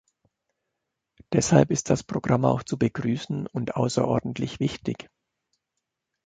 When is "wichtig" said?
4.59-5.11